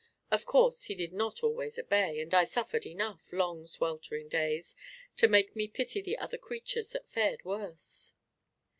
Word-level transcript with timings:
Of 0.31 0.47
course, 0.47 0.85
he 0.85 0.95
did 0.95 1.13
not 1.13 1.43
always 1.43 1.77
obey, 1.77 2.19
and 2.21 2.33
I 2.33 2.43
suffered 2.43 2.87
enough, 2.87 3.31
long 3.31 3.67
sweltering 3.67 4.29
days, 4.29 4.75
to 5.17 5.27
make 5.27 5.55
me 5.55 5.67
pity 5.67 6.01
the 6.01 6.17
other 6.17 6.39
creatures 6.39 6.89
that 6.93 7.11
fared 7.11 7.45
worse. 7.45 8.15